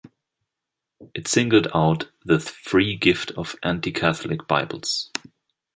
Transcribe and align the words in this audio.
It 1.13 1.27
singled 1.27 1.67
out 1.75 2.09
the 2.25 2.39
free 2.39 2.95
gift 2.95 3.33
of 3.37 3.55
anti-Catholic 3.61 4.47
Bibles. 4.47 5.11